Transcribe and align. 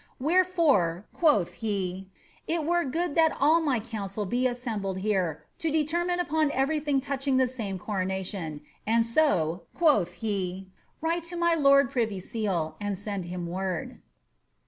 ^ 0.01 0.03
Wherefore,' 0.19 1.05
quoth 1.13 1.53
he, 1.61 2.07
^ 2.09 2.11
it 2.47 2.65
were 2.65 2.83
good 2.85 3.13
that 3.13 3.37
all 3.39 3.61
my 3.61 3.79
council 3.79 4.25
be 4.25 4.47
assembled 4.47 4.97
here 4.97 5.45
to 5.59 5.69
determine 5.69 6.19
upon 6.19 6.49
every 6.53 6.79
thing 6.79 6.99
touchini 6.99 7.37
the 7.37 7.47
same 7.47 7.77
coronation; 7.77 8.61
and 8.87 9.05
so,' 9.05 9.61
quoth 9.75 10.13
he, 10.13 10.69
^ 10.69 10.71
write 11.01 11.25
to 11.25 11.35
my 11.35 11.53
lord 11.53 11.91
privy 11.91 12.19
seal 12.19 12.77
and 12.81 12.97
send 12.97 13.25
him 13.25 13.45
word.' 13.45 14.01